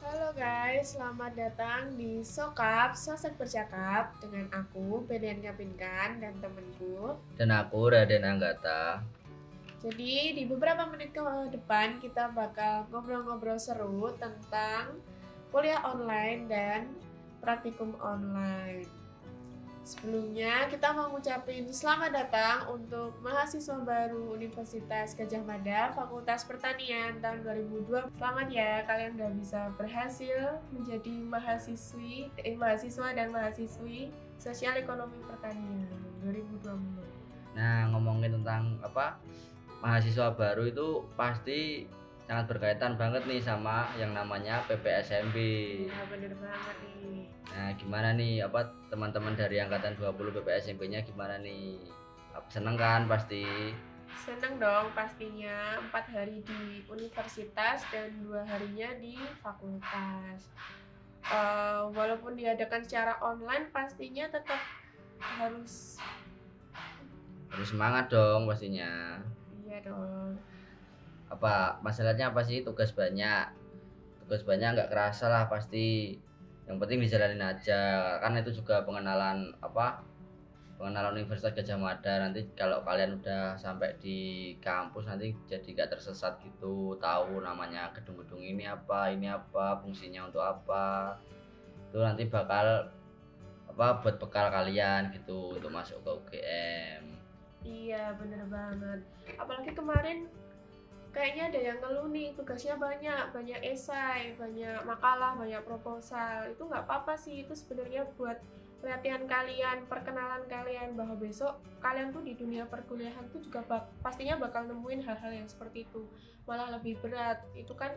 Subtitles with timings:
[0.00, 7.20] Halo guys, selamat datang di Sokap Sosok Bercakap dengan aku Benian Kapinkan dan temenku.
[7.36, 9.04] Dan aku Raden Anggata.
[9.84, 11.20] Jadi di beberapa menit ke
[11.52, 14.96] depan kita bakal ngobrol-ngobrol seru tentang
[15.52, 16.96] kuliah online dan
[17.44, 18.99] praktikum online.
[19.80, 27.40] Sebelumnya kita mau ngucapin selamat datang untuk mahasiswa baru Universitas Gajah Mada Fakultas Pertanian tahun
[27.42, 28.12] 2002.
[28.20, 35.88] Selamat ya kalian udah bisa berhasil menjadi mahasiswi eh, mahasiswa dan mahasiswi Sosial Ekonomi Pertanian
[36.28, 37.56] 2020.
[37.56, 39.16] Nah, ngomongin tentang apa?
[39.80, 41.88] Mahasiswa baru itu pasti
[42.30, 45.36] sangat berkaitan banget nih sama yang namanya PPSMB.
[45.88, 47.19] Ya bener banget nih.
[47.50, 51.82] Nah, gimana nih apa teman-teman dari angkatan 20 PPSMB-nya gimana nih?
[52.30, 53.74] Apa seneng kan pasti?
[54.14, 60.46] Seneng dong pastinya empat hari di universitas dan dua harinya di fakultas.
[61.26, 64.60] Eh, walaupun diadakan secara online pastinya tetap
[65.20, 65.98] harus
[67.50, 69.18] Harus semangat dong pastinya.
[69.66, 70.38] iya dong.
[71.26, 73.50] Apa masalahnya apa sih tugas banyak?
[74.22, 76.14] Tugas banyak nggak kerasa lah pasti.
[76.68, 77.80] Yang penting dijalanin aja.
[78.20, 80.04] Kan itu juga pengenalan apa?
[80.80, 86.40] pengenalan Universitas Gajah Mada nanti kalau kalian udah sampai di kampus nanti jadi gak tersesat
[86.40, 91.20] gitu tahu namanya gedung-gedung ini apa ini apa fungsinya untuk apa
[91.92, 92.88] itu nanti bakal
[93.68, 97.04] apa buat bekal kalian gitu untuk masuk ke UGM
[97.60, 99.00] Iya bener banget.
[99.36, 100.32] Apalagi kemarin
[101.10, 106.50] kayaknya ada yang ngeluh nih tugasnya banyak, banyak esai, banyak makalah, banyak proposal.
[106.50, 108.38] Itu nggak apa-apa sih itu sebenarnya buat
[108.80, 114.40] latihan kalian, perkenalan kalian bahwa besok kalian tuh di dunia perkuliahan tuh juga bak- pastinya
[114.40, 116.08] bakal nemuin hal-hal yang seperti itu.
[116.48, 117.44] Malah lebih berat.
[117.52, 117.92] Itu kan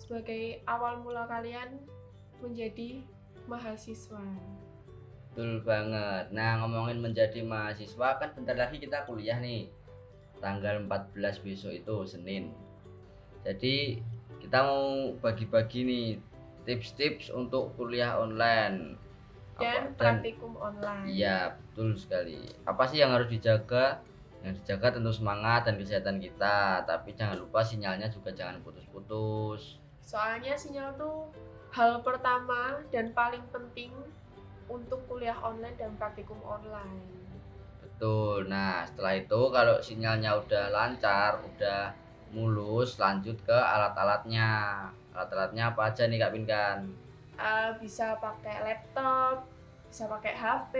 [0.00, 1.76] sebagai awal mula kalian
[2.40, 3.04] menjadi
[3.48, 4.24] mahasiswa.
[5.34, 9.66] betul banget nah ngomongin menjadi mahasiswa kan bentar lagi kita kuliah nih
[10.44, 12.52] tanggal 14 besok itu Senin
[13.40, 13.96] jadi
[14.44, 16.08] kita mau bagi-bagi nih
[16.68, 19.00] tips-tips untuk kuliah online
[19.54, 21.06] Dan Apa- praktikum online.
[21.06, 22.42] Iya, betul sekali.
[22.66, 24.02] Apa sih yang harus dijaga?
[24.42, 29.78] Yang dijaga tentu semangat dan kesehatan kita, tapi jangan lupa sinyalnya juga jangan putus-putus.
[30.02, 31.30] Soalnya sinyal tuh
[31.70, 33.94] hal pertama dan paling penting
[34.66, 37.23] untuk kuliah online dan praktikum online.
[38.04, 38.52] Betul.
[38.52, 41.88] Nah, setelah itu kalau sinyalnya udah lancar, udah
[42.36, 44.84] mulus, lanjut ke alat-alatnya.
[45.16, 46.92] Alat-alatnya apa aja nih Kak Pinkan?
[47.40, 49.48] Eh, bisa pakai laptop,
[49.88, 50.74] bisa pakai HP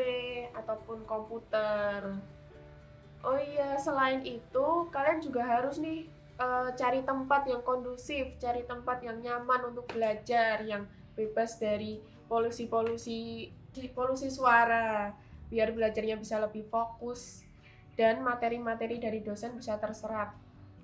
[0.53, 2.13] ataupun komputer.
[3.25, 6.05] Oh iya, selain itu kalian juga harus nih
[6.37, 10.85] eh, cari tempat yang kondusif, cari tempat yang nyaman untuk belajar, yang
[11.17, 13.49] bebas dari polusi-polusi
[13.97, 17.45] polusi suara, biar belajarnya bisa lebih fokus
[17.95, 20.35] dan materi-materi dari dosen bisa terserap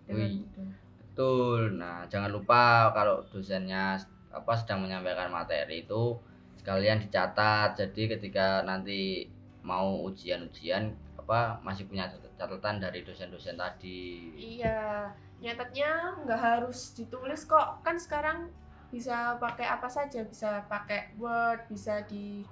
[0.07, 0.43] dengan Wih.
[0.47, 0.71] mudah.
[1.01, 1.61] Betul.
[1.77, 3.99] Nah, jangan lupa kalau dosennya
[4.31, 6.15] apa sedang menyampaikan materi itu
[6.63, 7.75] sekalian dicatat.
[7.75, 9.27] Jadi ketika nanti
[9.67, 14.33] mau ujian-ujian apa masih punya cat- catatan dari dosen-dosen tadi.
[14.39, 15.11] Iya,
[15.43, 17.83] nyatetnya nggak harus ditulis kok.
[17.83, 18.49] Kan sekarang
[18.91, 22.43] bisa pakai apa saja, bisa pakai Word, bisa di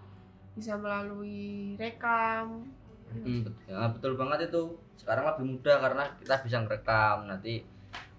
[0.58, 2.66] bisa melalui rekam.
[3.08, 4.76] Hmm, ya, betul banget itu.
[4.98, 7.30] Sekarang lebih mudah karena kita bisa ngerekam.
[7.30, 7.62] Nanti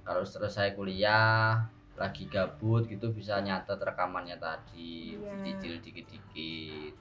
[0.01, 1.67] kalau selesai kuliah
[1.99, 5.35] lagi gabut gitu bisa nyatet rekamannya tadi, Iya.
[5.43, 6.95] dicicil dikit-dikit.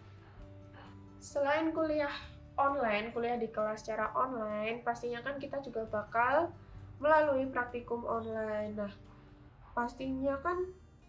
[1.23, 2.13] Selain kuliah
[2.59, 6.51] online, kuliah di kelas secara online, pastinya kan kita juga bakal
[6.99, 8.75] melalui praktikum online.
[8.75, 8.93] Nah,
[9.73, 10.67] pastinya kan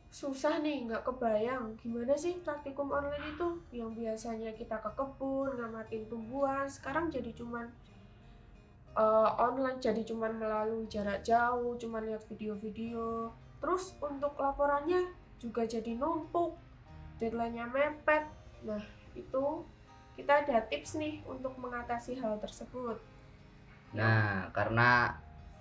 [0.10, 6.10] susah nih, nggak kebayang gimana sih praktikum online itu yang biasanya kita ke kebun, ngamatin
[6.10, 7.70] tumbuhan, sekarang jadi cuman
[8.98, 13.30] eh, online, jadi cuman melalui jarak jauh, cuman lihat video-video.
[13.62, 16.58] Terus untuk laporannya juga jadi numpuk,
[17.22, 18.26] deadline-nya mepet.
[18.66, 18.82] Nah,
[19.14, 19.64] itu
[20.18, 23.00] kita ada tips nih untuk mengatasi hal tersebut.
[23.96, 25.16] Nah, karena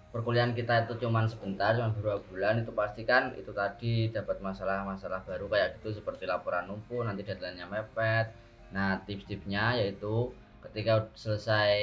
[0.09, 5.21] perkuliahan kita itu cuman sebentar, cuma beberapa bulan itu pasti kan itu tadi dapat masalah-masalah
[5.29, 8.33] baru kayak gitu seperti laporan numpuk, nanti deadline-nya mepet.
[8.73, 10.33] Nah, tips-tipsnya yaitu
[10.65, 11.77] ketika selesai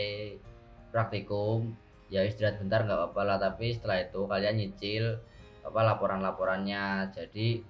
[0.90, 1.74] praktikum
[2.10, 5.06] ya istirahat bentar nggak apa-apa lah, tapi setelah itu kalian nyicil
[5.66, 7.14] apa laporan-laporannya.
[7.14, 7.62] Jadi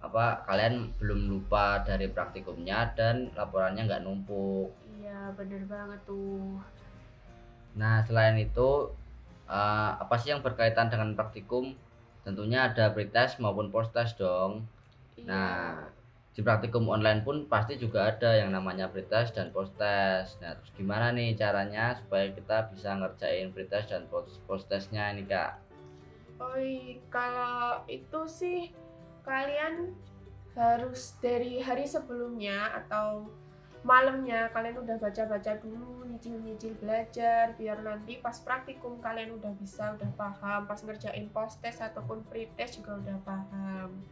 [0.00, 4.74] apa kalian belum lupa dari praktikumnya dan laporannya nggak numpuk.
[4.98, 6.58] Iya, bener banget tuh.
[7.78, 8.90] Nah, selain itu,
[9.50, 11.74] eh, apa sih yang berkaitan dengan praktikum?
[12.22, 14.64] Tentunya ada pretest maupun post test dong.
[15.18, 15.26] Iya.
[15.26, 15.90] Nah,
[16.30, 20.38] di praktikum online pun pasti juga ada yang namanya pretest dan post test.
[20.38, 25.26] Nah, terus gimana nih caranya supaya kita bisa ngerjain pretest dan post post testnya ini
[25.26, 25.58] kak?
[26.40, 28.72] Oi, kalau itu sih
[29.26, 29.92] kalian
[30.56, 33.28] harus dari hari sebelumnya atau
[33.80, 40.10] malamnya kalian udah baca-baca dulu, nyicil-nyicil belajar biar nanti pas praktikum kalian udah bisa, udah
[40.20, 44.04] paham, pas ngerjain post test ataupun pre-test juga udah paham.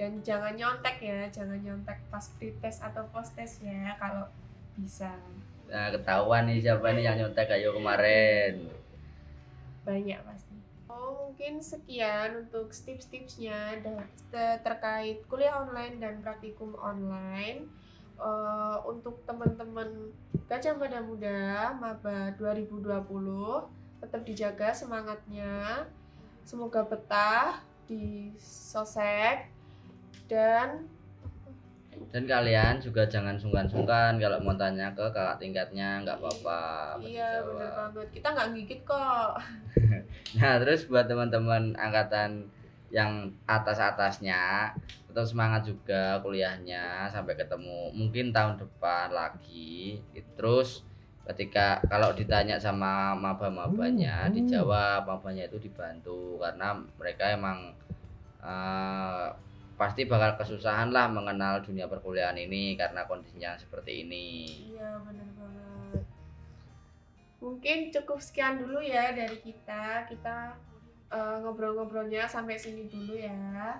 [0.00, 4.24] Dan jangan nyontek ya, jangan nyontek pas pre-test atau post test ya kalau
[4.80, 5.12] bisa.
[5.68, 8.72] Nah, ketahuan nih siapa nih yang nyontek kayu kemarin.
[9.84, 10.54] banyak pasti.
[10.90, 13.80] Oh, mungkin sekian untuk tips-tipsnya
[14.64, 17.70] terkait kuliah online dan praktikum online.
[18.20, 20.12] Eh, untuk teman-teman
[20.44, 22.84] Gajah Mada Muda Maba 2020
[23.96, 25.88] tetap dijaga semangatnya.
[26.44, 29.48] Semoga betah di sosek
[30.28, 30.84] dan
[32.12, 36.96] Dan kalian juga jangan sungkan-sungkan kalau mau tanya ke kakak tingkatnya nggak apa-apa.
[37.04, 39.32] iya bener banget kita nggak gigit kok.
[40.40, 42.46] Nah, terus buat teman-teman angkatan
[42.90, 44.74] yang atas-atasnya
[45.10, 49.98] tetap semangat juga kuliahnya sampai ketemu mungkin tahun depan lagi.
[50.34, 50.82] Terus
[51.26, 57.70] ketika kalau ditanya sama maba-mabanya Hmm, dijawab mabanya itu dibantu karena mereka emang
[58.42, 59.28] eh,
[59.78, 64.28] pasti bakal kesusahan lah mengenal dunia perkuliahan ini karena kondisinya seperti ini.
[64.74, 66.02] Iya bener banget.
[67.40, 70.04] Mungkin cukup sekian dulu ya dari kita.
[70.04, 70.52] Kita
[71.10, 73.78] eh, ngobrol-ngobrolnya sampai sini dulu ya.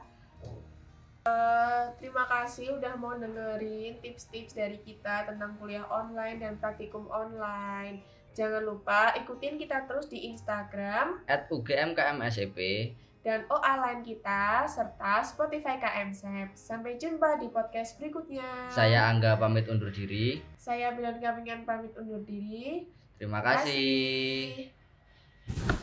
[1.20, 8.00] Eh, terima kasih udah mau dengerin tips-tips dari kita tentang kuliah online dan praktikum online.
[8.32, 12.56] Jangan lupa ikutin kita terus di Instagram At UGM KMSEP
[13.20, 16.56] dan OA lain kita serta Spotify KMSEP.
[16.56, 18.72] Sampai jumpa di podcast berikutnya.
[18.72, 20.40] saya Angga pamit undur diri.
[20.56, 22.88] Saya Bilan Gamingan pamit undur diri.
[23.20, 24.72] Terima kasih.
[25.52, 25.79] kasih.